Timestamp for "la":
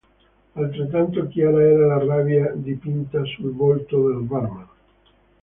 1.85-2.03